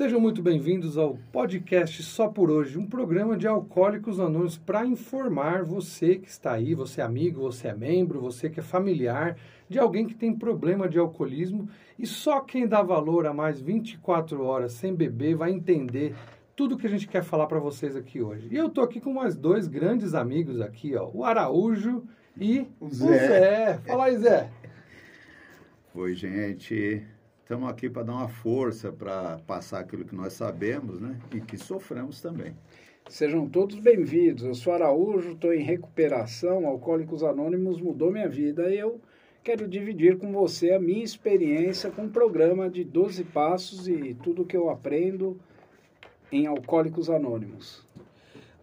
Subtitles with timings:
[0.00, 5.62] Sejam muito bem-vindos ao podcast Só por Hoje, um programa de alcoólicos anônimos para informar
[5.62, 9.36] você que está aí, você é amigo, você é membro, você que é familiar
[9.68, 11.68] de alguém que tem problema de alcoolismo
[11.98, 16.14] e só quem dá valor a mais 24 horas sem beber vai entender
[16.56, 18.48] tudo que a gente quer falar para vocês aqui hoje.
[18.50, 22.04] E eu tô aqui com mais dois grandes amigos aqui, ó, o Araújo
[22.38, 23.04] e o Zé.
[23.04, 23.78] O Zé.
[23.86, 24.50] Fala aí, Zé.
[25.94, 27.06] Oi, gente.
[27.50, 31.18] Estamos aqui para dar uma força para passar aquilo que nós sabemos, né?
[31.34, 32.54] E que sofremos também.
[33.08, 34.44] Sejam todos bem-vindos.
[34.44, 36.64] Eu sou Araújo, estou em recuperação.
[36.64, 39.00] Alcoólicos Anônimos mudou minha vida e eu
[39.42, 44.14] quero dividir com você a minha experiência com o um programa de 12 passos e
[44.22, 45.36] tudo que eu aprendo
[46.30, 47.84] em Alcoólicos Anônimos.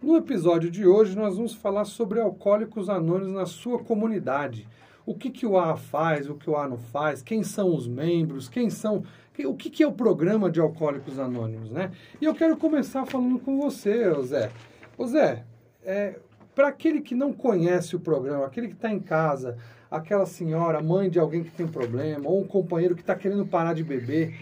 [0.00, 4.66] No episódio de hoje, nós vamos falar sobre Alcoólicos Anônimos na sua comunidade
[5.08, 7.88] o que, que o A faz, o que o A não faz, quem são os
[7.88, 9.04] membros, quem são.
[9.46, 11.92] O que, que é o programa de Alcoólicos Anônimos, né?
[12.20, 14.50] E eu quero começar falando com você, Zé.
[14.98, 15.44] Ô Zé,
[15.82, 16.18] é,
[16.54, 19.56] para aquele que não conhece o programa, aquele que está em casa,
[19.90, 23.72] aquela senhora, mãe de alguém que tem problema, ou um companheiro que está querendo parar
[23.72, 24.34] de beber,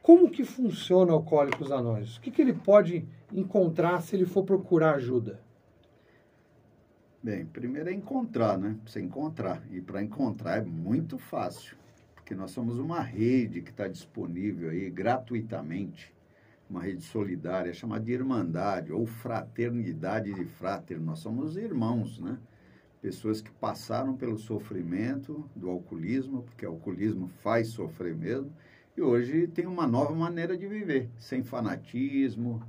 [0.00, 2.16] como que funciona Alcoólicos Anônimos?
[2.16, 5.43] O que, que ele pode encontrar se ele for procurar ajuda?
[7.24, 8.76] Bem, primeiro é encontrar, né?
[8.84, 9.62] Você encontrar.
[9.70, 11.74] E para encontrar é muito fácil,
[12.14, 16.12] porque nós somos uma rede que está disponível aí gratuitamente,
[16.68, 21.00] uma rede solidária chamada de Irmandade ou Fraternidade de Frater.
[21.00, 22.36] Nós somos irmãos, né?
[23.00, 28.52] Pessoas que passaram pelo sofrimento do alcoolismo, porque o alcoolismo faz sofrer mesmo,
[28.94, 32.62] e hoje tem uma nova maneira de viver, sem fanatismo,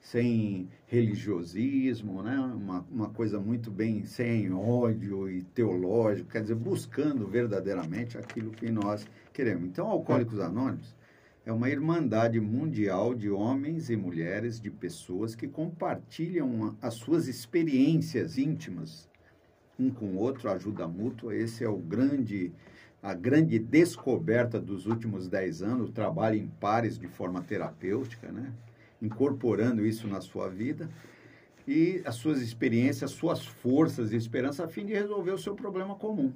[0.00, 2.38] sem religiosismo, né?
[2.38, 8.70] uma, uma coisa muito bem sem ódio e teológico, quer dizer, buscando verdadeiramente aquilo que
[8.70, 9.64] nós queremos.
[9.64, 10.96] Então, Alcoólicos Anônimos
[11.44, 18.38] é uma irmandade mundial de homens e mulheres, de pessoas que compartilham as suas experiências
[18.38, 19.08] íntimas
[19.78, 21.34] um com o outro, ajuda mútua.
[21.36, 22.52] Esse é o grande
[23.00, 28.52] a grande descoberta dos últimos dez anos, o trabalho em pares de forma terapêutica, né?
[29.00, 30.88] Incorporando isso na sua vida
[31.66, 35.94] e as suas experiências, suas forças e esperança a fim de resolver o seu problema
[35.94, 36.32] comum,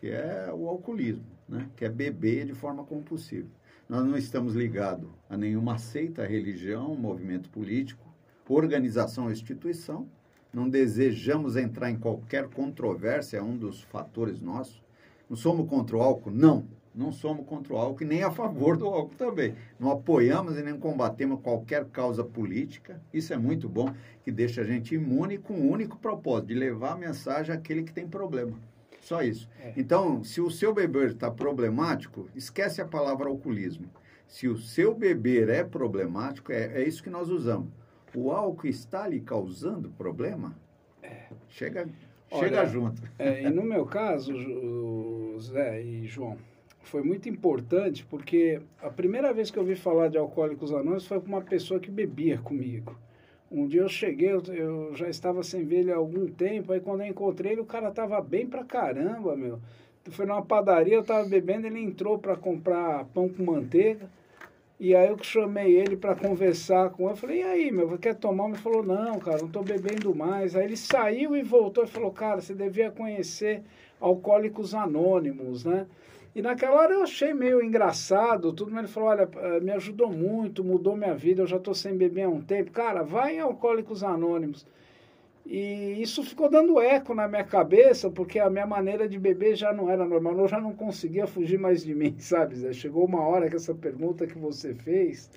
[0.00, 1.68] que é o alcoolismo, né?
[1.76, 3.48] que é beber de forma compulsiva.
[3.88, 8.04] Nós não estamos ligados a nenhuma seita, religião, movimento político,
[8.48, 10.08] organização ou instituição.
[10.52, 14.82] Não desejamos entrar em qualquer controvérsia, é um dos fatores nossos.
[15.30, 16.30] Não somos contra o álcool?
[16.30, 19.54] Não não somos contra o álcool e nem a favor do álcool também.
[19.78, 23.00] Não apoiamos e nem combatemos qualquer causa política.
[23.12, 23.92] Isso é muito bom,
[24.24, 27.92] que deixa a gente imune com o único propósito de levar a mensagem àquele que
[27.92, 28.58] tem problema.
[29.02, 29.48] Só isso.
[29.60, 29.74] É.
[29.76, 33.88] Então, se o seu beber está problemático, esquece a palavra alcoolismo.
[34.26, 37.68] Se o seu beber é problemático, é, é isso que nós usamos.
[38.14, 40.56] O álcool está lhe causando problema?
[41.02, 41.26] É.
[41.48, 41.88] Chega,
[42.30, 43.02] Olha, chega junto.
[43.18, 44.32] É, e no meu caso,
[45.38, 46.36] Zé e João,
[46.86, 51.20] foi muito importante porque a primeira vez que eu ouvi falar de Alcoólicos Anônimos foi
[51.20, 52.96] com uma pessoa que bebia comigo.
[53.50, 57.02] Um dia eu cheguei, eu, já estava sem ver ele há algum tempo, aí quando
[57.02, 59.60] eu encontrei ele, o cara tava bem pra caramba, meu.
[60.10, 64.08] Foi numa padaria, eu tava bebendo, ele entrou para comprar pão com manteiga.
[64.78, 67.12] E aí eu chamei ele para conversar com ele.
[67.12, 68.48] Eu falei, e aí, meu, quer tomar?
[68.48, 70.54] Ele falou, não, cara, não estou bebendo mais.
[70.54, 73.62] Aí ele saiu e voltou e falou, cara, você devia conhecer
[74.00, 75.86] Alcoólicos Anônimos, né?
[76.36, 80.12] E naquela hora eu achei meio engraçado, tudo, mas ele falou, olha, eh, me ajudou
[80.12, 82.70] muito, mudou minha vida, eu já estou sem beber há um tempo.
[82.72, 84.66] Cara, vai em Alcoólicos Anônimos.
[85.46, 89.72] E isso ficou dando eco na minha cabeça, porque a minha maneira de beber já
[89.72, 92.54] não era normal, eu já não conseguia fugir mais de mim, sabe?
[92.54, 92.70] Zé?
[92.74, 95.30] Chegou uma hora que essa pergunta que você fez,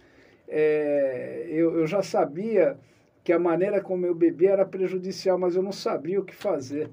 [0.50, 2.78] é, eu, eu já sabia
[3.24, 6.90] que a maneira como eu bebia era prejudicial, mas eu não sabia o que fazer.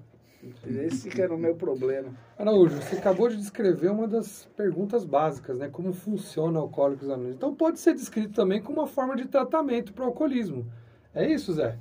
[0.66, 2.10] Esse que era o meu problema.
[2.38, 5.68] Araújo, você acabou de descrever uma das perguntas básicas, né?
[5.68, 7.36] Como funciona o Alcoólicos Anônimos.
[7.36, 10.66] Então pode ser descrito também como uma forma de tratamento para o alcoolismo.
[11.14, 11.78] É isso, Zé?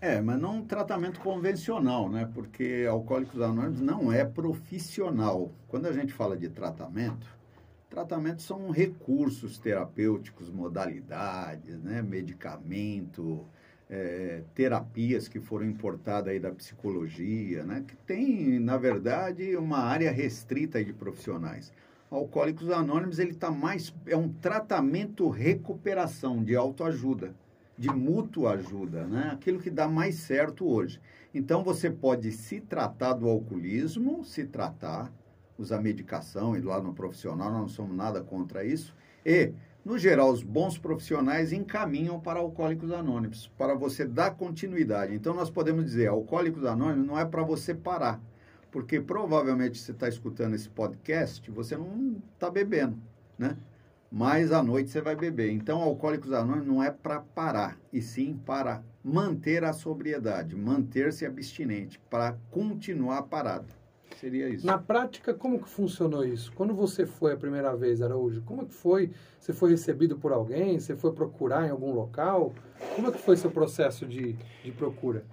[0.00, 2.28] É, mas não um tratamento convencional, né?
[2.34, 5.50] Porque Alcoólicos Anônimos não é profissional.
[5.66, 7.26] Quando a gente fala de tratamento,
[7.88, 12.02] tratamentos são recursos terapêuticos, modalidades, né?
[12.02, 13.46] Medicamento,
[13.88, 17.84] é, terapias que foram importadas aí da psicologia, né?
[17.86, 21.72] que tem, na verdade, uma área restrita de profissionais.
[22.10, 27.34] Alcoólicos Anônimos ele está mais é um tratamento recuperação de autoajuda,
[27.76, 29.30] de mútua ajuda, né?
[29.32, 31.00] Aquilo que dá mais certo hoje.
[31.34, 35.12] Então você pode se tratar do alcoolismo, se tratar,
[35.58, 38.94] usar medicação, ir lá no profissional, nós não somos nada contra isso,
[39.26, 39.52] e
[39.84, 45.14] No geral, os bons profissionais encaminham para Alcoólicos Anônimos, para você dar continuidade.
[45.14, 48.18] Então, nós podemos dizer, Alcoólicos Anônimos não é para você parar,
[48.70, 52.96] porque provavelmente você está escutando esse podcast, você não está bebendo,
[53.38, 53.58] né?
[54.10, 55.50] Mas à noite você vai beber.
[55.50, 62.00] Então, Alcoólicos Anônimos não é para parar, e sim para manter a sobriedade, manter-se abstinente,
[62.08, 63.83] para continuar parado.
[64.20, 64.66] Seria isso.
[64.66, 66.52] Na prática, como que funcionou isso?
[66.52, 69.10] Quando você foi a primeira vez, Araújo, como que foi?
[69.38, 70.78] Você foi recebido por alguém?
[70.78, 72.54] Você foi procurar em algum local?
[72.94, 75.24] Como é que foi seu processo de, de procura?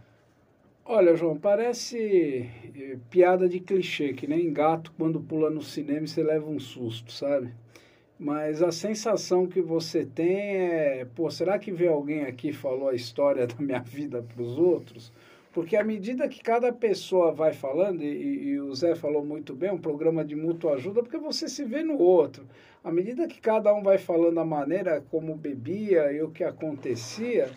[0.83, 6.07] Olha, João, parece eh, piada de clichê, que nem gato quando pula no cinema e
[6.07, 7.53] você leva um susto, sabe?
[8.17, 12.89] Mas a sensação que você tem é, pô, será que veio alguém aqui e falou
[12.89, 15.13] a história da minha vida para os outros?
[15.51, 19.71] Porque à medida que cada pessoa vai falando, e, e, o Zé falou muito bem,
[19.71, 22.45] um programa de mútua ajuda, porque você se vê no outro.
[22.83, 27.49] À medida que cada um vai falando a maneira como bebia e o que acontecia,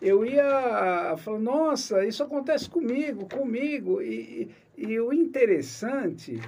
[0.00, 4.00] eu ia falando, nossa, isso acontece comigo, comigo.
[4.00, 6.40] E, e, e o interessante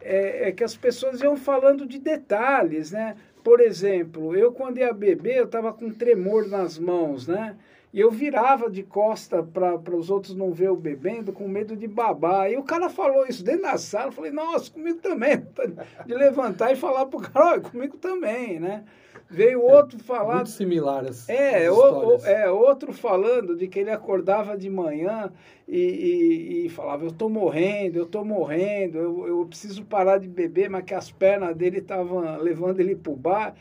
[0.00, 3.16] é, é, que as pessoas iam falando de detalhes, né?
[3.42, 7.56] Por exemplo, eu quando ia beber, eu estava com tremor nas mãos, né?
[7.92, 11.88] E eu virava de costa para os outros não ver eu bebendo, com medo de
[11.88, 12.50] babar.
[12.50, 14.08] E o cara falou isso dentro da sala.
[14.08, 15.46] Eu falei, nossa, comigo também.
[16.06, 18.84] De levantar e falar para o cara, olha, comigo também, né?
[19.30, 20.36] Veio outro falar.
[20.36, 25.30] Muito similar as, é, o, o, é, outro falando de que ele acordava de manhã
[25.66, 30.26] e, e, e falava: Eu estou morrendo, eu estou morrendo, eu, eu preciso parar de
[30.26, 33.54] beber, mas que as pernas dele estavam levando ele para o bar.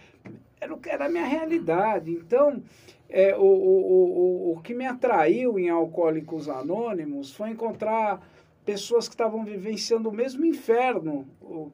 [0.59, 2.12] Era, era a minha realidade.
[2.12, 2.62] Então,
[3.09, 8.21] é, o, o, o, o que me atraiu em Alcoólicos Anônimos foi encontrar
[8.65, 11.25] pessoas que estavam vivenciando o mesmo inferno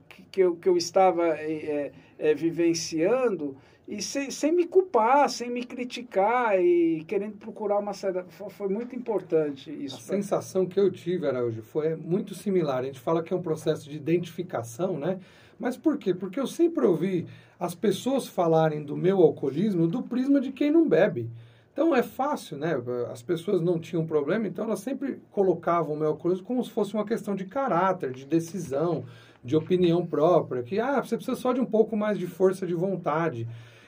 [0.07, 3.57] que, que, eu, que eu estava é, é, vivenciando
[3.87, 8.23] e sem, sem me culpar, sem me criticar e querendo procurar uma saída.
[8.49, 9.97] Foi, muito importante isso.
[9.97, 12.79] A sensação que eu tive, Araújo, foi muito similar.
[12.79, 15.19] A gente fala que é um processo de identificação, né?
[15.59, 16.13] Mas por quê?
[16.13, 17.25] Porque eu sempre ouvi
[17.63, 21.29] as pessoas falarem do meu alcoolismo do prisma de quem não bebe.
[21.71, 22.75] Então é fácil, né?
[23.09, 26.93] As pessoas não tinham problema, então elas sempre colocavam o meu alcoolismo como se fosse
[26.93, 29.05] uma questão de caráter, de decisão,
[29.41, 32.73] de opinião própria, que ah, você precisa só de um pouco mais de força de
[32.73, 33.47] vontade.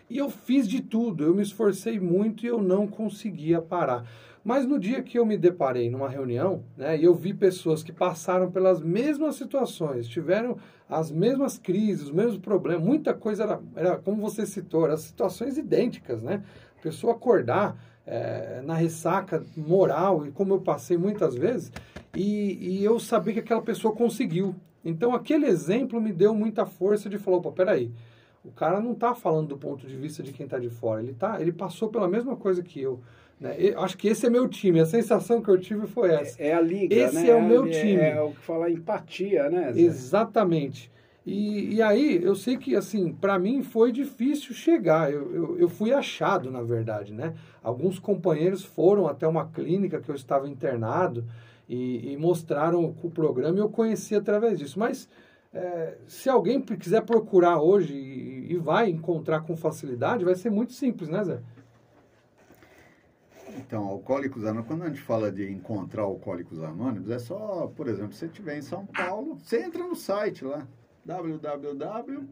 [0.10, 4.08] E eu fiz de tudo, eu me esforcei muito e eu não conseguia parar.
[4.46, 7.92] Mas no dia que eu me deparei numa reunião, né, e eu vi pessoas que
[7.92, 10.56] passaram pelas mesmas situações, tiveram
[10.88, 15.58] as mesmas crises, os mesmos problemas, muita coisa era, era como você citou, eram situações
[15.58, 16.44] idênticas, né?
[16.78, 17.76] A pessoa acordar
[18.06, 21.72] é, na ressaca moral, e como eu passei muitas vezes,
[22.16, 24.56] e, e eu sabia que aquela pessoa conseguiu.
[24.84, 27.92] Então aquele exemplo me deu muita força de falar, opa, peraí,
[28.44, 31.14] o cara não está falando do ponto de vista de quem está de fora, ele,
[31.14, 33.02] tá, ele passou pela mesma coisa que eu.
[33.40, 33.56] Né?
[33.78, 36.42] Acho que esse é meu time, a sensação que eu tive foi essa.
[36.42, 37.30] É, é a liga, Esse né?
[37.30, 38.02] é o meu é, time.
[38.02, 39.74] É, o que fala empatia, né?
[39.74, 39.82] Zé?
[39.82, 40.92] Exatamente.
[41.26, 45.12] E, e aí, eu sei que, assim, para mim foi difícil chegar.
[45.12, 47.34] Eu, eu, eu, fui achado, na verdade, né?
[47.64, 51.26] Alguns companheiros foram até uma clínica que eu estava internado
[51.68, 54.78] e, e mostraram o programa e eu conheci através disso.
[54.78, 55.10] Mas
[55.52, 60.74] é, se alguém quiser procurar hoje e, e, vai encontrar com facilidade, vai ser muito
[60.74, 61.40] simples, né, Zé?
[63.66, 68.14] Então, Alcoólicos Anônimos, quando a gente fala de encontrar Alcoólicos Anônimos, é só, por exemplo,
[68.14, 70.68] se você estiver em São Paulo, você entra no site lá,
[71.04, 72.26] www.a.org.br.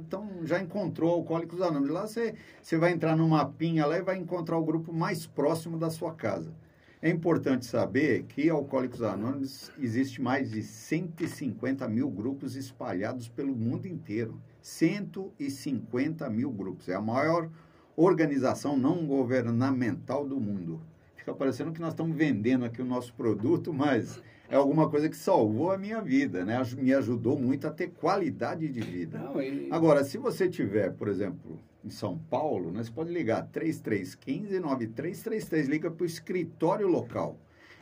[0.00, 1.90] Então, já encontrou Alcoólicos Anônimos.
[1.90, 5.78] Lá você, você vai entrar no mapinha lá e vai encontrar o grupo mais próximo
[5.78, 6.52] da sua casa.
[7.00, 13.86] É importante saber que Alcoólicos Anônimos existe mais de 150 mil grupos espalhados pelo mundo
[13.86, 14.40] inteiro.
[14.62, 16.88] 150 mil grupos.
[16.88, 17.50] É a maior
[17.96, 20.80] organização não governamental do mundo.
[21.16, 25.16] Fica parecendo que nós estamos vendendo aqui o nosso produto, mas é alguma coisa que
[25.16, 26.60] salvou a minha vida, né?
[26.76, 29.18] Me ajudou muito a ter qualidade de vida.
[29.18, 29.68] Não, e...
[29.70, 35.90] Agora, se você tiver, por exemplo, em São Paulo, né, você pode ligar 3315-9333, liga
[35.90, 37.38] para o escritório local.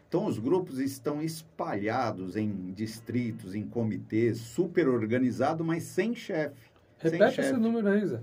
[0.08, 6.70] Então, os grupos estão espalhados em distritos, em comitês, super organizado, mas sem chefe.
[6.98, 8.20] Repete sem esse número aí, Zé.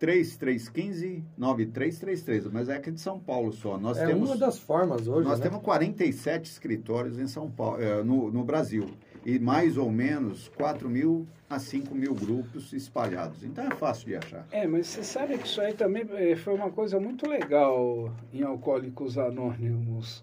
[0.00, 3.78] 3315-9333, mas é aqui de São Paulo só.
[3.78, 5.46] Nós é temos, uma das formas hoje, Nós né?
[5.46, 8.90] temos 47 escritórios em São Paulo, eh, no, no Brasil
[9.24, 13.42] e mais ou menos 4 mil a 5 mil grupos espalhados.
[13.42, 14.46] Então é fácil de achar.
[14.52, 18.42] É, mas você sabe que isso aí também eh, foi uma coisa muito legal em
[18.42, 20.22] Alcoólicos Anônimos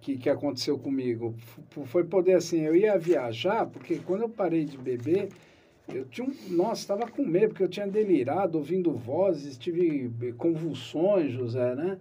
[0.00, 1.34] que, que aconteceu comigo.
[1.86, 5.30] Foi poder assim, eu ia viajar, porque quando eu parei de beber,
[5.88, 11.32] eu tinha um, nossa, estava com medo, porque eu tinha delirado, ouvindo vozes, tive convulsões,
[11.32, 11.98] José, né?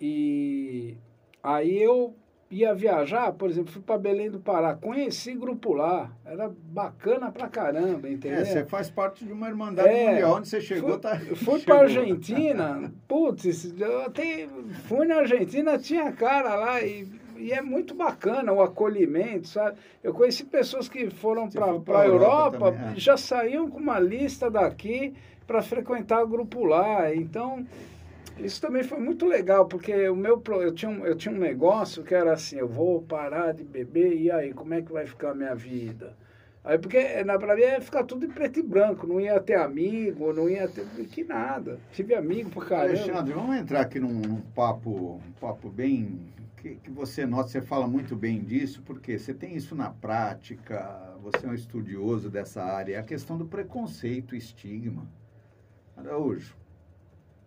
[0.00, 0.96] E
[1.42, 2.14] aí eu
[2.50, 7.48] ia viajar, por exemplo, fui para Belém do Pará, conheci grupo lá, era bacana pra
[7.48, 8.40] caramba, entendeu?
[8.40, 11.18] É, você faz parte de uma irmandade é, mundial, onde você chegou, fui, tá...
[11.34, 14.48] Fui para Argentina, putz, eu até
[14.86, 17.08] fui na Argentina, tinha cara lá e,
[17.44, 19.76] e é muito bacana o acolhimento, sabe?
[20.02, 22.98] Eu conheci pessoas que foram para a Europa, Europa também, é.
[22.98, 25.12] já saíam com uma lista daqui
[25.46, 27.66] para frequentar o grupo lá, então...
[28.36, 32.02] Isso também foi muito legal, porque o meu, eu, tinha um, eu tinha um negócio
[32.02, 35.30] que era assim, eu vou parar de beber, e aí, como é que vai ficar
[35.30, 36.16] a minha vida?
[36.64, 39.54] Aí, porque na pra mim ia ficar tudo em preto e branco, não ia ter
[39.54, 41.78] amigo, não ia ter que nada.
[41.92, 42.98] Tive amigo por caramba.
[42.98, 46.18] Alexandre, vamos entrar aqui num, num papo, um papo bem
[46.64, 51.14] que, que, você nota, você fala muito bem disso, porque você tem isso na prática,
[51.20, 55.06] você é um estudioso dessa área, é a questão do preconceito, estigma.
[55.94, 56.56] Araújo,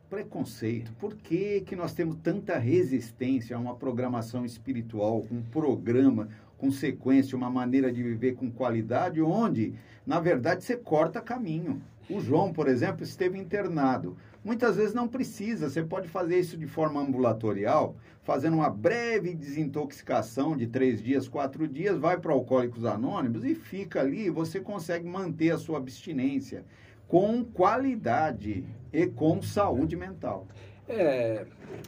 [0.08, 0.94] preconceito.
[1.00, 7.38] Por que, que nós temos tanta resistência a uma programação espiritual, um programa com sequência,
[7.38, 11.82] uma maneira de viver com qualidade, onde, na verdade, você corta caminho?
[12.10, 14.18] O João, por exemplo, esteve internado.
[14.44, 20.56] Muitas vezes não precisa, você pode fazer isso de forma ambulatorial, fazendo uma breve desintoxicação
[20.56, 25.52] de três dias, quatro dias, vai para Alcoólicos Anônimos e fica ali, você consegue manter
[25.52, 26.64] a sua abstinência
[27.08, 30.48] com qualidade e com saúde mental.
[30.90, 31.46] É,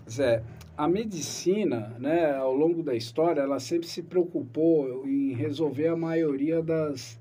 [0.10, 0.44] Zé,
[0.78, 6.62] a medicina, né, ao longo da história, ela sempre se preocupou em resolver a maioria
[6.62, 7.18] das,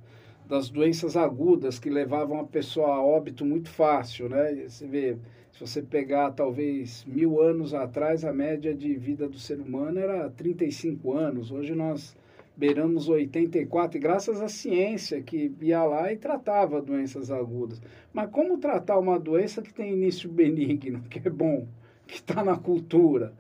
[0.48, 4.64] das doenças agudas que levavam a pessoa a óbito muito fácil, né?
[4.68, 5.16] Você vê,
[5.52, 10.28] se você pegar talvez mil anos atrás, a média de vida do ser humano era
[10.30, 11.52] 35 anos.
[11.52, 12.16] Hoje nós
[12.58, 17.80] beiramos 84, e graças à ciência que ia lá e tratava doenças agudas.
[18.12, 21.68] Mas como tratar uma doença que tem início benigno, que é bom,
[22.04, 23.32] que está na cultura?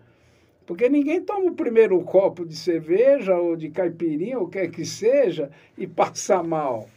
[0.64, 5.50] Porque ninguém toma o primeiro copo de cerveja ou de caipirinha, ou quer que seja,
[5.76, 6.88] e passa mal.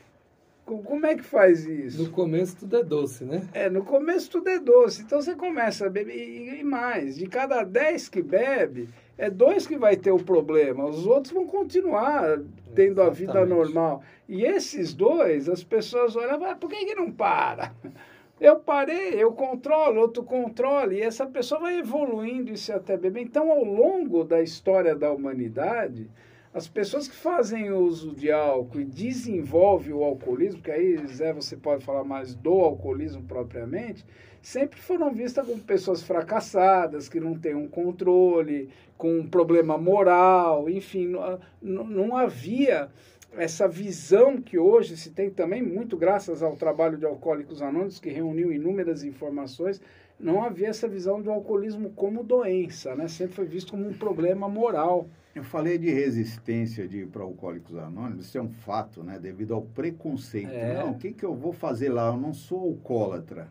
[0.64, 2.04] Como é que faz isso?
[2.04, 3.48] No começo tudo é doce, né?
[3.52, 5.02] É, no começo tudo é doce.
[5.02, 8.88] Então você começa a beber, e mais, de cada 10 que bebe,
[9.18, 12.40] é dois que vai ter o problema, os outros vão continuar
[12.74, 13.02] tendo Exatamente.
[13.02, 14.04] a vida normal.
[14.28, 17.74] E esses dois, as pessoas olham, ah, por que, que não para?
[18.40, 23.22] Eu parei, eu controlo, outro controle, e essa pessoa vai evoluindo isso até beber.
[23.22, 26.10] Então, ao longo da história da humanidade,
[26.54, 31.56] as pessoas que fazem uso de álcool e desenvolvem o alcoolismo, que aí, Zé, você
[31.56, 34.06] pode falar mais do alcoolismo propriamente,
[34.42, 40.70] sempre foram vistas como pessoas fracassadas, que não têm um controle, com um problema moral,
[40.70, 41.16] enfim,
[41.62, 42.90] não, não havia
[43.38, 48.10] essa visão que hoje se tem também, muito graças ao trabalho de Alcoólicos Anônimos, que
[48.10, 49.82] reuniu inúmeras informações,
[50.20, 53.08] não havia essa visão do alcoolismo como doença, né?
[53.08, 55.08] Sempre foi visto como um problema moral.
[55.34, 59.18] Eu falei de resistência de para alcoólicos anônimos, isso é um fato, né?
[59.18, 60.52] Devido ao preconceito.
[60.52, 60.80] É.
[60.80, 62.08] Não, o que, que eu vou fazer lá?
[62.08, 63.48] Eu não sou alcoólatra.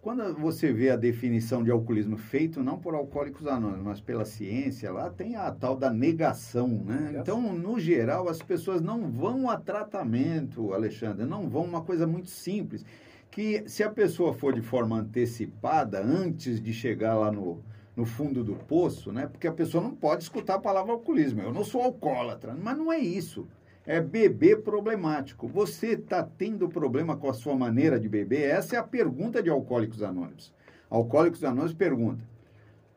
[0.00, 4.90] Quando você vê a definição de alcoolismo feito não por alcoólicos anônimos, mas pela ciência,
[4.90, 7.16] lá tem a tal da negação, né?
[7.20, 12.30] Então, no geral, as pessoas não vão a tratamento, Alexandre, não vão uma coisa muito
[12.30, 12.82] simples,
[13.30, 17.62] que se a pessoa for de forma antecipada, antes de chegar lá no,
[18.00, 19.26] no fundo do poço, né?
[19.26, 21.42] Porque a pessoa não pode escutar a palavra alcoolismo.
[21.42, 23.46] Eu não sou alcoólatra, mas não é isso.
[23.84, 25.46] É beber problemático.
[25.46, 28.48] Você está tendo problema com a sua maneira de beber?
[28.48, 30.50] Essa é a pergunta de Alcoólicos Anônimos.
[30.88, 32.24] Alcoólicos Anônimos pergunta: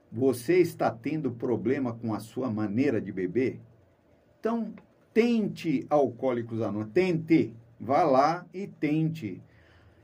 [0.09, 3.59] Você está tendo problema com a sua maneira de beber?
[4.39, 4.73] Então,
[5.13, 6.93] tente Alcoólicos Anônimos.
[6.93, 7.53] Tente.
[7.77, 9.41] Vá lá e tente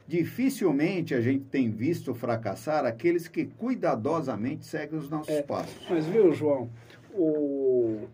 [0.10, 5.80] dificilmente a gente tem visto fracassar aqueles que cuidadosamente seguem os nossos é, passos.
[5.88, 6.68] Mas viu, João,
[7.14, 8.08] o,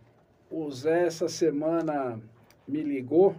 [0.51, 2.19] o Zé essa semana
[2.67, 3.33] me ligou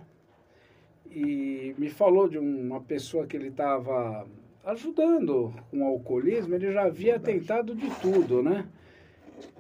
[1.11, 4.27] e me falou de uma pessoa que ele estava
[4.65, 7.39] ajudando com o alcoolismo, ele já havia Verdade.
[7.39, 8.67] tentado de tudo, né?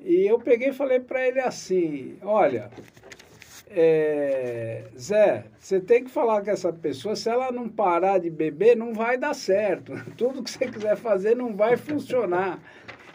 [0.01, 2.71] E eu peguei e falei para ele assim, olha,
[3.79, 8.75] é, Zé, você tem que falar com essa pessoa, se ela não parar de beber,
[8.75, 9.93] não vai dar certo.
[10.17, 12.59] Tudo que você quiser fazer não vai funcionar.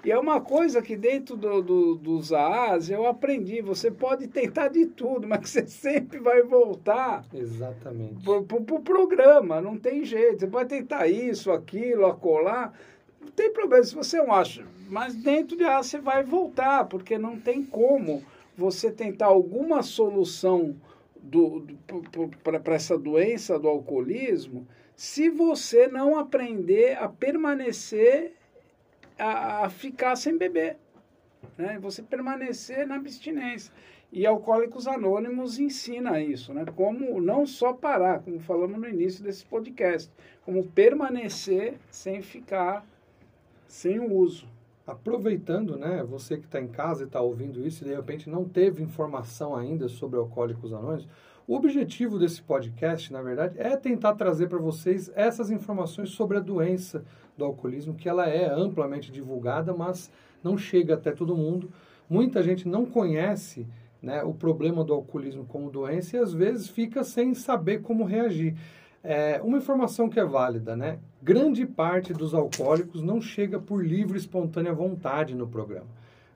[0.06, 3.62] E é uma coisa que dentro do, do, dos AAs eu aprendi.
[3.62, 7.24] Você pode tentar de tudo, mas você sempre vai voltar.
[7.34, 8.24] Exatamente.
[8.24, 10.41] Para o pro programa, não tem jeito.
[10.41, 12.74] Você pode tentar isso, aquilo, acolar.
[13.20, 14.63] Não tem problema se você não acha.
[14.89, 18.24] Mas dentro de AA você vai voltar, porque não tem como
[18.62, 20.75] você tentar alguma solução
[21.15, 28.34] do, do para essa doença do alcoolismo se você não aprender a permanecer,
[29.18, 30.77] a, a ficar sem beber.
[31.58, 31.80] Né?
[31.80, 33.74] Você permanecer na abstinência.
[34.12, 36.65] E Alcoólicos Anônimos ensina isso, né?
[36.75, 40.12] Como não só parar, como falamos no início desse podcast,
[40.44, 42.86] como permanecer sem ficar
[43.68, 44.50] sem o uso.
[44.91, 48.43] Aproveitando, né, você que está em casa e está ouvindo isso e de repente não
[48.43, 51.07] teve informação ainda sobre Alcoólicos Anônimos,
[51.48, 56.41] o objetivo desse podcast, na verdade, é tentar trazer para vocês essas informações sobre a
[56.41, 57.05] doença
[57.38, 60.12] do alcoolismo, que ela é amplamente divulgada, mas
[60.43, 61.71] não chega até todo mundo.
[62.10, 63.65] Muita gente não conhece
[64.01, 68.57] né, o problema do alcoolismo como doença e às vezes fica sem saber como reagir.
[69.03, 71.00] É, uma informação que é válida, né?
[71.22, 75.88] Grande parte dos alcoólicos não chega por livre e espontânea vontade no programa.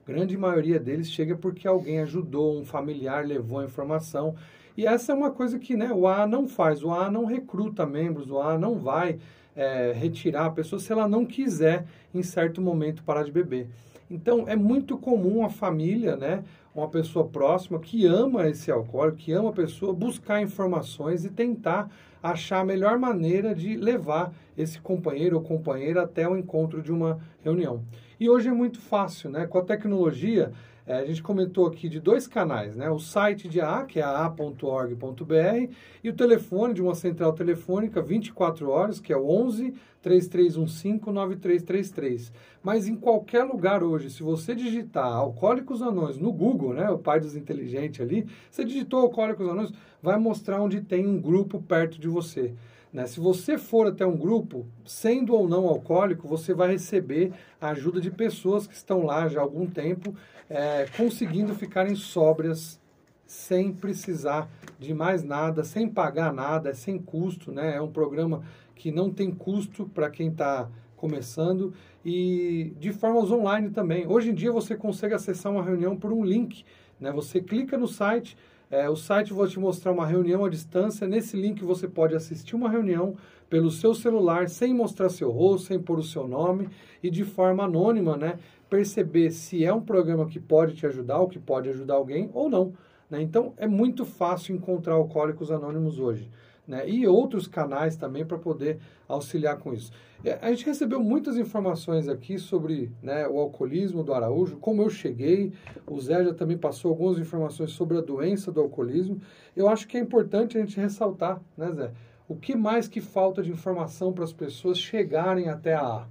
[0.06, 4.36] Grande maioria deles chega porque alguém ajudou, um familiar levou a informação.
[4.78, 6.84] E essa é uma coisa que né, o A não faz.
[6.84, 9.20] O A não recruta membros, o A não vai
[9.56, 13.70] é, retirar a pessoa se ela não quiser, em certo momento, parar de beber.
[14.10, 16.44] Então, é muito comum a família, né,
[16.76, 21.90] uma pessoa próxima que ama esse alcoólico, que ama a pessoa, buscar informações e tentar
[22.22, 27.20] achar a melhor maneira de levar esse companheiro ou companheira até o encontro de uma
[27.44, 27.84] reunião.
[28.20, 29.48] E hoje é muito fácil, né?
[29.48, 30.52] Com a tecnologia,
[30.88, 32.90] é, a gente comentou aqui de dois canais, né?
[32.92, 35.74] O site de AA, que é aa.org.br,
[36.04, 42.32] e o telefone de uma central telefônica 24 horas, que é o 11 3315 9333.
[42.62, 46.88] Mas em qualquer lugar hoje, se você digitar Alcoólicos Anões no Google, né?
[46.92, 49.72] O pai dos inteligentes ali, você digitou Alcoólicos Anões,
[50.04, 52.54] vai mostrar onde tem um grupo perto de você.
[52.96, 53.08] Né?
[53.08, 58.00] Se você for até um grupo, sendo ou não alcoólico, você vai receber a ajuda
[58.00, 60.16] de pessoas que estão lá já há algum tempo
[60.50, 62.80] é, conseguindo ficarem sóbrias
[63.28, 67.76] sem precisar de mais nada, sem pagar nada, é sem custo, né?
[67.76, 68.44] É um programa
[68.74, 74.08] que não tem custo para quem está começando e de formas online também.
[74.08, 76.64] Hoje em dia você consegue acessar uma reunião por um link,
[76.98, 77.12] né?
[77.12, 78.38] Você clica no site,
[78.70, 81.08] é, o site vai te mostrar uma reunião à distância.
[81.08, 83.16] Nesse link você pode assistir uma reunião
[83.50, 86.70] pelo seu celular, sem mostrar seu rosto, sem pôr o seu nome
[87.02, 88.40] e de forma anônima, né?
[88.70, 92.50] perceber se é um programa que pode te ajudar ou que pode ajudar alguém ou
[92.50, 92.74] não.
[93.10, 93.22] Né?
[93.22, 96.30] Então, é muito fácil encontrar alcoólicos anônimos hoje.
[96.68, 96.90] Né?
[96.90, 99.92] E outros canais também para poder auxiliar com isso.
[100.24, 104.90] É, a gente recebeu muitas informações aqui sobre né, o alcoolismo do Araújo, como eu
[104.90, 105.54] cheguei.
[105.86, 109.22] O Zé já também passou algumas informações sobre a doença do alcoolismo.
[109.56, 111.92] Eu acho que é importante a gente ressaltar, né, Zé?
[112.28, 116.08] O que mais que falta de informação para as pessoas chegarem até a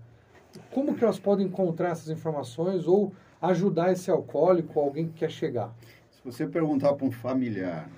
[0.71, 3.13] como que elas podem encontrar essas informações ou
[3.43, 5.75] ajudar esse alcoólico, alguém que quer chegar?
[6.13, 7.91] Se você perguntar para um familiar,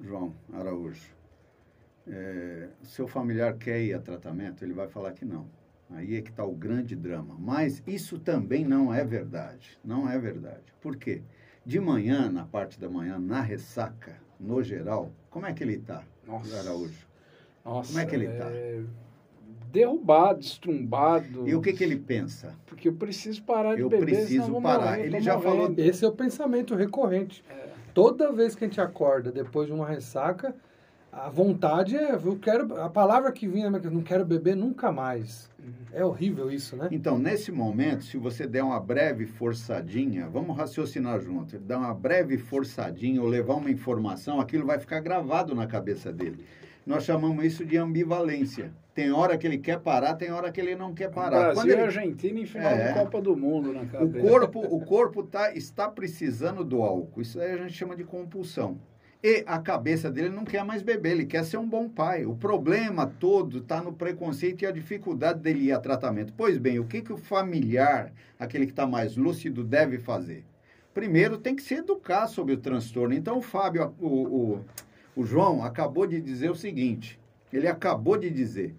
[0.00, 1.13] João Araújo,
[2.06, 5.46] é, seu familiar quer ir a tratamento, ele vai falar que não.
[5.90, 7.36] Aí é que está o grande drama.
[7.38, 9.78] Mas isso também não é verdade.
[9.84, 10.64] Não é verdade.
[10.80, 11.22] Por quê?
[11.64, 16.02] De manhã, na parte da manhã, na ressaca, no geral, como é que ele está,
[16.58, 17.06] Araújo?
[17.64, 18.50] Nossa, como é que ele está?
[18.50, 18.82] É
[19.74, 21.48] derrubado, estrumbado.
[21.48, 22.54] E o que, que ele pensa?
[22.64, 24.08] Porque eu preciso parar de eu beber.
[24.08, 24.90] Eu preciso parar.
[24.92, 25.52] Morrer, ele já morrendo.
[25.52, 25.74] falou.
[25.76, 27.44] Esse é o pensamento recorrente.
[27.50, 27.70] É.
[27.92, 30.54] Toda vez que a gente acorda depois de uma ressaca,
[31.16, 35.48] a vontade é, eu quero, a palavra que vinha, não quero beber nunca mais.
[35.58, 35.72] Uhum.
[35.92, 36.88] É horrível isso, né?
[36.90, 42.36] Então, nesse momento, se você der uma breve forçadinha, vamos raciocinar junto, dar uma breve
[42.36, 46.44] forçadinha ou levar uma informação, aquilo vai ficar gravado na cabeça dele.
[46.84, 48.72] Nós chamamos isso de ambivalência.
[48.94, 51.30] Tem hora que ele quer parar, tem hora que ele não quer parar.
[51.30, 51.80] Brasil Quando ele...
[51.80, 52.92] Argentina em final é.
[52.92, 54.26] da Copa do Mundo na cabeça.
[54.26, 57.22] O corpo, o corpo tá, está precisando do álcool.
[57.22, 58.78] Isso aí a gente chama de compulsão.
[59.24, 62.26] E a cabeça dele não quer mais beber, ele quer ser um bom pai.
[62.26, 66.34] O problema todo está no preconceito e a dificuldade dele ir a tratamento.
[66.36, 70.44] Pois bem, o que, que o familiar, aquele que está mais lúcido, deve fazer?
[70.92, 73.14] Primeiro, tem que se educar sobre o transtorno.
[73.14, 74.64] Então, o Fábio, o, o
[75.16, 77.20] o João acabou de dizer o seguinte:
[77.52, 78.74] ele acabou de dizer.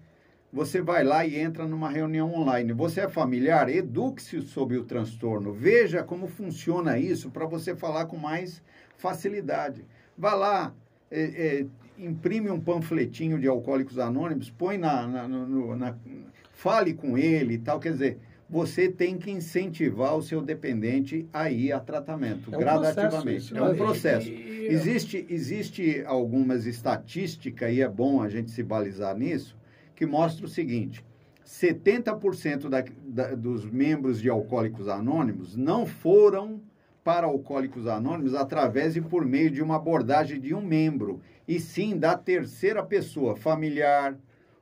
[0.52, 2.72] Você vai lá e entra numa reunião online.
[2.72, 3.68] Você é familiar?
[3.68, 5.52] Eduque-se sobre o transtorno.
[5.52, 8.62] Veja como funciona isso para você falar com mais
[8.96, 9.84] facilidade.
[10.18, 10.74] Vá lá,
[11.10, 11.66] é, é,
[11.98, 15.96] imprime um panfletinho de Alcoólicos Anônimos, põe na, na, no, na,
[16.52, 17.78] fale com ele e tal.
[17.78, 22.60] Quer dizer, você tem que incentivar o seu dependente a ir a tratamento, é um
[22.60, 23.52] gradativamente.
[23.52, 23.74] Processo, é um né?
[23.74, 24.30] processo.
[24.30, 29.56] Existe, existe algumas estatísticas, e é bom a gente se balizar nisso,
[29.94, 31.04] que mostra o seguinte:
[31.44, 36.60] 70% da, da, dos membros de Alcoólicos Anônimos não foram
[37.06, 41.96] para Alcoólicos Anônimos através e por meio de uma abordagem de um membro, e sim
[41.96, 44.16] da terceira pessoa, familiar,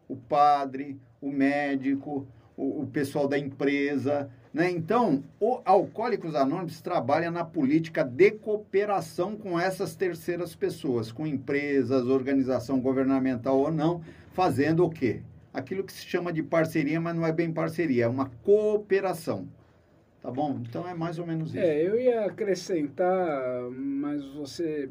[0.06, 4.30] o padre, o médico, o, o pessoal da empresa.
[4.52, 4.70] Né?
[4.70, 12.08] Então, o Alcoólicos Anônimos trabalha na política de cooperação com essas terceiras pessoas, com empresas,
[12.08, 14.02] organização governamental ou não,
[14.34, 15.22] fazendo o quê?
[15.50, 19.48] Aquilo que se chama de parceria, mas não é bem parceria, é uma cooperação.
[20.24, 20.58] Tá bom?
[20.66, 21.58] Então é mais ou menos isso.
[21.58, 24.88] É, eu ia acrescentar, mas você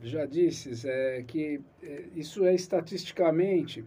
[0.00, 3.84] já disse, é, que é, isso é estatisticamente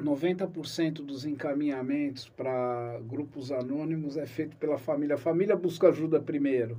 [0.00, 5.14] 90% dos encaminhamentos para grupos anônimos é feito pela família.
[5.14, 6.76] A família busca ajuda primeiro.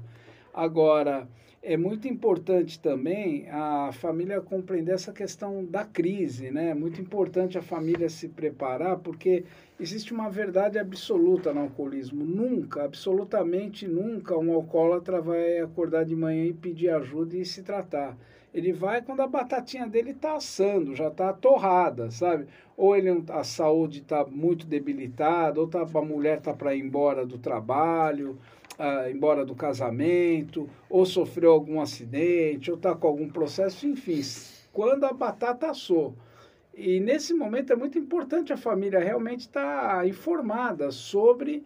[0.53, 1.27] Agora,
[1.61, 6.69] é muito importante também a família compreender essa questão da crise, né?
[6.69, 9.43] É muito importante a família se preparar, porque
[9.77, 12.23] existe uma verdade absoluta no alcoolismo.
[12.23, 18.17] Nunca, absolutamente nunca, um alcoólatra vai acordar de manhã e pedir ajuda e se tratar.
[18.53, 22.47] Ele vai quando a batatinha dele está assando, já está torrada, sabe?
[22.75, 27.25] Ou ele, a saúde está muito debilitada, ou tá, a mulher está para ir embora
[27.25, 28.39] do trabalho,
[28.79, 34.21] ah, embora do casamento, ou sofreu algum acidente, ou está com algum processo, enfim,
[34.71, 36.15] quando a batata assou.
[36.73, 41.65] E nesse momento é muito importante a família realmente estar tá informada sobre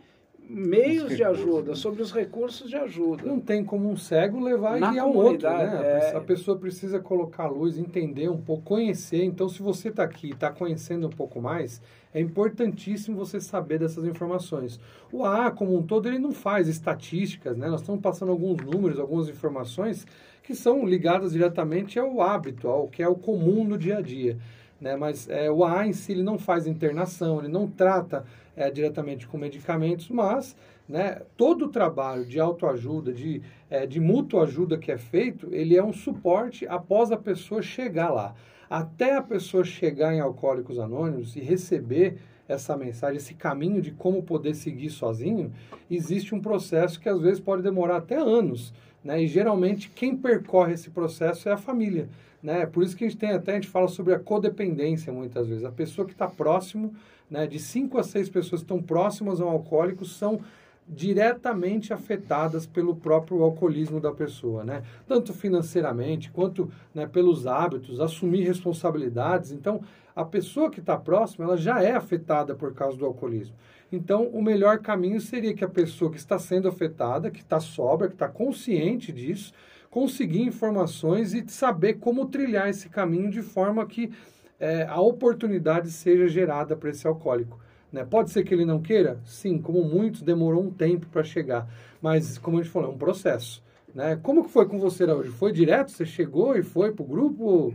[0.50, 1.76] meios de ajuda, né?
[1.76, 3.24] sobre os recursos de ajuda.
[3.24, 6.12] Não tem como um cego levar Na e guiar o outro, né?
[6.12, 6.16] É...
[6.16, 9.24] A pessoa precisa colocar a luz, entender um pouco, conhecer.
[9.24, 11.82] Então, se você está aqui e está conhecendo um pouco mais,
[12.14, 14.80] é importantíssimo você saber dessas informações.
[15.12, 17.68] O AA, como um todo, ele não faz estatísticas, né?
[17.68, 20.06] Nós estamos passando alguns números, algumas informações
[20.44, 24.38] que são ligadas diretamente ao hábito, ao que é o comum no dia a dia.
[24.80, 24.98] Né?
[24.98, 29.28] Mas é, o AA em si ele não faz internação, ele não trata é, diretamente
[29.28, 30.56] com medicamentos, mas
[30.88, 35.78] né, todo o trabalho de autoajuda, de, é, de mútua ajuda que é feito, ele
[35.78, 38.36] é um suporte após a pessoa chegar lá.
[38.70, 44.22] Até a pessoa chegar em Alcoólicos Anônimos e receber essa mensagem, esse caminho de como
[44.24, 45.52] poder seguir sozinho,
[45.89, 48.74] existe um processo que às vezes pode demorar até anos.
[49.04, 49.24] Né?
[49.24, 52.08] E geralmente quem percorre esse processo é a família.
[52.42, 52.66] Né?
[52.66, 55.66] Por isso que a gente tem até, a gente fala sobre a codependência muitas vezes.
[55.66, 56.94] A pessoa que está próximo
[57.30, 60.42] né, de 5 a 6 pessoas que estão próximas ao alcoólico são
[60.88, 64.84] diretamente afetadas pelo próprio alcoolismo da pessoa, né?
[65.08, 69.52] Tanto financeiramente quanto né, pelos hábitos, assumir responsabilidades.
[69.52, 69.82] Então,
[70.16, 73.56] a pessoa que está próxima, ela já é afetada por causa do alcoolismo.
[73.94, 78.08] Então, o melhor caminho seria que a pessoa que está sendo afetada, que está sobra,
[78.08, 79.54] que está consciente disso,
[79.92, 84.12] conseguir informações e saber como trilhar esse caminho de forma que
[84.60, 87.60] é, a oportunidade seja gerada para esse alcoólico.
[87.92, 88.04] Né?
[88.04, 89.20] Pode ser que ele não queira?
[89.24, 91.70] Sim, como muitos, demorou um tempo para chegar.
[92.02, 93.64] Mas, como a gente falou, é um processo.
[93.94, 94.20] Né?
[94.24, 95.30] Como que foi com você hoje?
[95.30, 95.92] Foi direto?
[95.92, 97.72] Você chegou e foi para o grupo?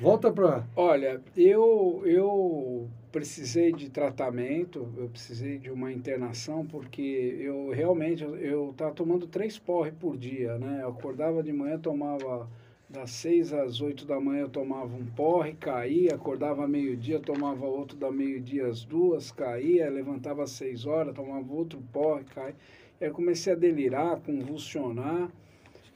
[0.00, 0.64] Volta para...
[0.74, 8.70] Olha, eu, eu precisei de tratamento, eu precisei de uma internação, porque eu realmente, eu
[8.70, 10.80] estava tomando três porre por dia, né?
[10.82, 12.48] Eu acordava de manhã, tomava
[12.88, 17.96] das seis às oito da manhã eu tomava um porre, caía, acordava meio-dia, tomava outro
[17.96, 22.56] da meio-dia às duas, caía, levantava às seis horas, tomava outro porre, caía.
[23.00, 25.30] Aí comecei a delirar, convulsionar,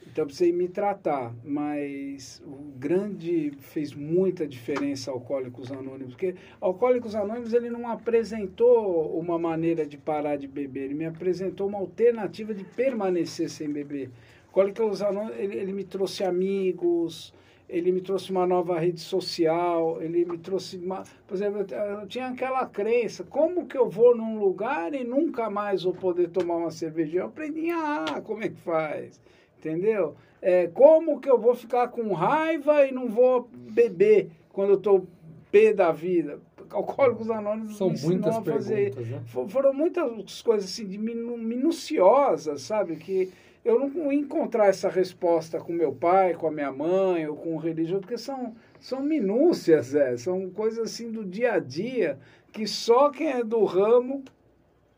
[0.07, 7.15] então eu precisei me tratar, mas o grande fez muita diferença Alcoólicos Anônimos, porque Alcoólicos
[7.15, 12.53] Anônimos ele não apresentou uma maneira de parar de beber, ele me apresentou uma alternativa
[12.53, 14.09] de permanecer sem beber.
[14.47, 17.33] Alcoólicos Anônimos, ele, ele me trouxe amigos,
[17.67, 21.03] ele me trouxe uma nova rede social, ele me trouxe uma...
[21.27, 25.83] Por exemplo, eu tinha aquela crença, como que eu vou num lugar e nunca mais
[25.83, 27.23] vou poder tomar uma cervejinha?
[27.23, 29.19] Eu aprendi, ah, como é que faz,
[29.65, 30.15] entendeu?
[30.41, 35.07] É, como que eu vou ficar com raiva e não vou beber quando eu estou
[35.51, 36.39] pé da vida?
[36.69, 38.95] Alcoólicos Anônimos São me muitas a fazer...
[38.95, 39.21] Né?
[39.25, 43.31] Foram muitas coisas assim, de minuciosas, sabe, que
[43.63, 47.57] eu não encontrar essa resposta com meu pai, com a minha mãe ou com o
[47.57, 52.19] religioso, porque são, são minúcias, é, são coisas assim do dia a dia
[52.51, 54.23] que só quem é do ramo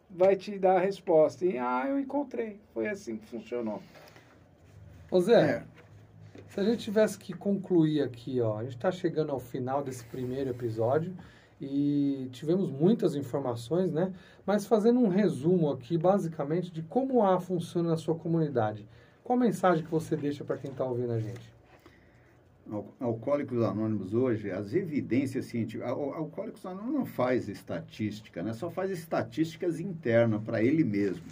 [0.10, 1.46] vai te dar a resposta.
[1.46, 2.60] E, ah, eu encontrei.
[2.74, 3.82] Foi assim que funcionou.
[5.10, 5.64] Ô Zé, é.
[6.50, 10.04] se a gente tivesse que concluir aqui, ó, a gente está chegando ao final desse
[10.04, 11.16] primeiro episódio
[11.62, 14.14] e tivemos muitas informações, né?
[14.46, 18.86] Mas fazendo um resumo aqui, basicamente, de como a funciona na sua comunidade.
[19.24, 21.54] Qual a mensagem que você deixa para quem está ouvindo a gente?
[23.00, 25.90] Alcoólicos Anônimos hoje, as evidências científicas.
[25.90, 28.52] Alcoólicos Anônimos não faz estatística, né?
[28.52, 31.24] só faz estatísticas internas para ele mesmo.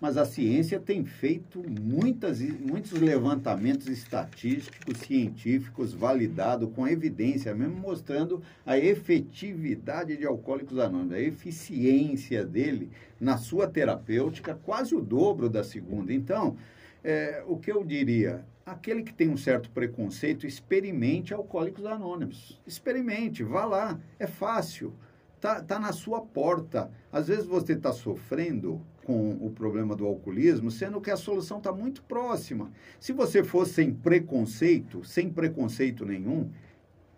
[0.00, 8.42] Mas a ciência tem feito muitas, muitos levantamentos estatísticos, científicos, validados com evidência mesmo, mostrando
[8.64, 15.62] a efetividade de Alcoólicos Anônimos, a eficiência dele na sua terapêutica, quase o dobro da
[15.62, 16.12] segunda.
[16.14, 16.56] Então,
[17.04, 18.44] é, o que eu diria?
[18.64, 22.58] Aquele que tem um certo preconceito, experimente Alcoólicos Anônimos.
[22.66, 24.94] Experimente, vá lá, é fácil
[25.40, 26.90] está tá na sua porta.
[27.10, 31.72] Às vezes você está sofrendo com o problema do alcoolismo, sendo que a solução está
[31.72, 32.70] muito próxima.
[32.98, 36.50] Se você for sem preconceito, sem preconceito nenhum,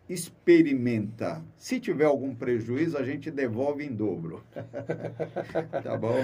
[0.08, 1.42] experimenta.
[1.56, 4.42] Se tiver algum prejuízo, a gente devolve em dobro.
[5.82, 6.16] tá bom?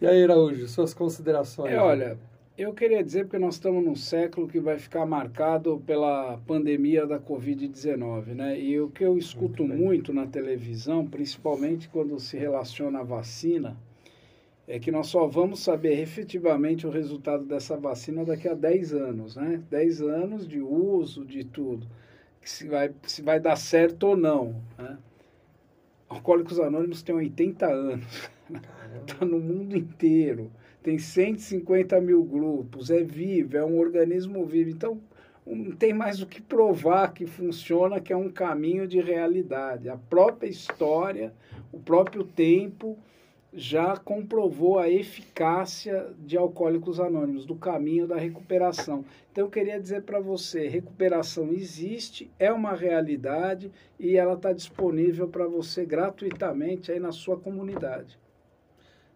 [0.00, 1.72] E aí, Araújo, suas considerações?
[1.72, 2.18] É, olha,
[2.58, 7.20] eu queria dizer porque nós estamos num século que vai ficar marcado pela pandemia da
[7.20, 8.58] Covid-19, né?
[8.58, 13.76] E o que eu escuto muito, muito na televisão, principalmente quando se relaciona à vacina,
[14.66, 19.36] é que nós só vamos saber efetivamente o resultado dessa vacina daqui a 10 anos,
[19.36, 19.62] né?
[19.70, 21.86] 10 anos de uso, de tudo.
[22.42, 24.98] Se vai, se vai dar certo ou não, né?
[26.08, 28.30] Alcoólicos Anônimos tem 80 anos.
[29.06, 30.50] Está no mundo inteiro
[30.86, 34.70] tem 150 mil grupos, é vivo, é um organismo vivo.
[34.70, 35.00] Então,
[35.44, 39.88] não tem mais o que provar que funciona, que é um caminho de realidade.
[39.88, 41.34] A própria história,
[41.72, 42.96] o próprio tempo
[43.56, 49.02] já comprovou a eficácia de Alcoólicos Anônimos, do caminho da recuperação.
[49.32, 55.26] Então, eu queria dizer para você: recuperação existe, é uma realidade e ela está disponível
[55.26, 58.18] para você gratuitamente aí na sua comunidade.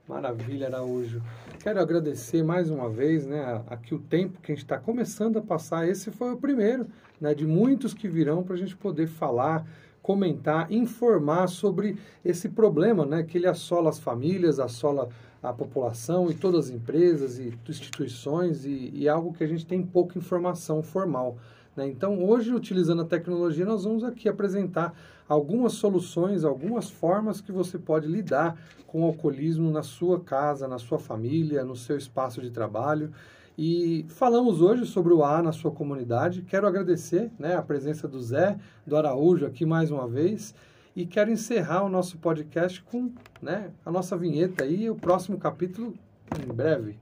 [0.08, 1.22] Maravilha, Araújo.
[1.62, 5.42] Quero agradecer mais uma vez, né, aqui o tempo que a gente está começando a
[5.42, 5.86] passar.
[5.86, 6.86] Esse foi o primeiro,
[7.20, 9.64] né, de muitos que virão para a gente poder falar,
[10.02, 15.08] comentar, informar sobre esse problema, né, que ele assola as famílias, assola
[15.42, 19.82] a população e todas as empresas e instituições e, e algo que a gente tem
[19.82, 21.36] pouca informação formal.
[21.76, 21.88] Né?
[21.88, 24.94] Então, hoje, utilizando a tecnologia, nós vamos aqui apresentar
[25.28, 30.78] algumas soluções, algumas formas que você pode lidar com o alcoolismo na sua casa, na
[30.78, 33.12] sua família, no seu espaço de trabalho.
[33.58, 36.42] E falamos hoje sobre o A na sua comunidade.
[36.42, 40.54] Quero agradecer né, a presença do Zé, do Araújo aqui mais uma vez.
[40.94, 45.94] E quero encerrar o nosso podcast com né, a nossa vinheta aí, o próximo capítulo
[46.42, 46.98] em breve.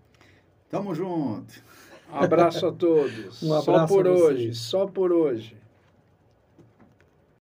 [0.69, 1.63] Tamo junto.
[2.13, 3.43] Um abraço a todos.
[3.43, 5.57] Um abraço só por hoje, só por hoje.